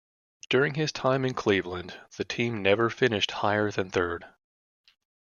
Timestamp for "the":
2.17-2.23